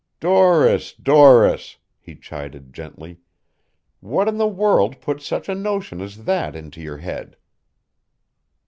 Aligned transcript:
"Doris, 0.19 0.93
Doris," 0.93 1.77
he 1.99 2.15
chided 2.15 2.73
gently. 2.73 3.19
"What 3.99 4.27
in 4.27 4.37
the 4.39 4.47
world 4.47 4.99
put 4.99 5.21
such 5.21 5.47
a 5.47 5.53
notion 5.53 6.01
as 6.01 6.25
that 6.25 6.55
into 6.55 6.81
your 6.81 6.97
head?" 6.97 7.37